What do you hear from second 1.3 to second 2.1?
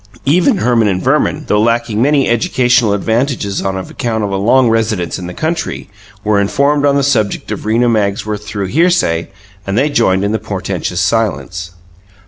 though lacking